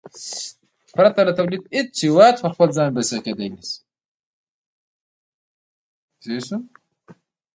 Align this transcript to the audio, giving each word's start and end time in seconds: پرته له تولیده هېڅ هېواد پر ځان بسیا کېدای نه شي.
پرته 0.95 1.19
له 1.27 1.33
تولیده 1.37 1.67
هېڅ 1.75 1.91
هېواد 2.05 2.35
پر 2.59 2.69
ځان 2.75 2.89
بسیا 2.95 3.19
کېدای 3.25 3.49
نه 3.55 3.61
شي. 6.47 6.57